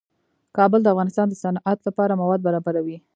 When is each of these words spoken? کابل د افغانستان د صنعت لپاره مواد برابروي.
کابل 0.57 0.79
د 0.83 0.87
افغانستان 0.93 1.27
د 1.29 1.33
صنعت 1.43 1.79
لپاره 1.87 2.19
مواد 2.21 2.39
برابروي. 2.47 2.97